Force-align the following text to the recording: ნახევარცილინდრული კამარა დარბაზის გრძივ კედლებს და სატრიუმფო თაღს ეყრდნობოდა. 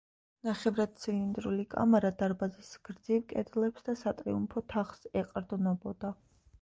ნახევარცილინდრული 0.47 1.65
კამარა 1.73 2.11
დარბაზის 2.23 2.71
გრძივ 2.89 3.21
კედლებს 3.35 3.87
და 3.91 3.97
სატრიუმფო 4.01 4.65
თაღს 4.75 5.07
ეყრდნობოდა. 5.23 6.13